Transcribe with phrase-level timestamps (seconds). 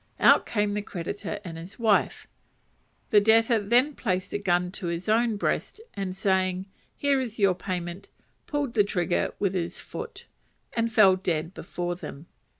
[0.19, 2.25] Out came the creditor and his wife.
[3.11, 6.65] The debtor then placed the gun to his own breast, and saying,
[6.97, 8.09] "Here is your payment,"
[8.47, 10.25] pulled the trigger with his foot,
[10.73, 12.25] and fell dead before them.